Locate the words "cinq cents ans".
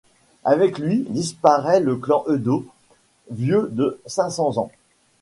4.07-4.71